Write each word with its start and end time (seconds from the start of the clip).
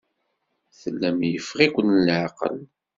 Tellam 0.79 1.19
yeffeɣ-iken 1.31 1.87
leɛqel. 2.07 2.57